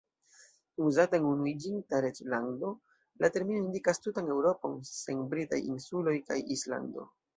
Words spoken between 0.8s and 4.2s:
Uzata en Unuiĝinta Reĝlando, la termino indikas